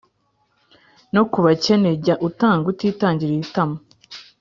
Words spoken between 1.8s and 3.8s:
jya utanga utitangiriye itama,